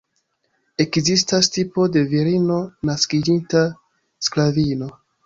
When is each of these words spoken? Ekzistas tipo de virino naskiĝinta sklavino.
Ekzistas 0.85 1.49
tipo 1.57 1.85
de 1.97 2.03
virino 2.13 2.57
naskiĝinta 2.91 3.63
sklavino. 4.31 4.91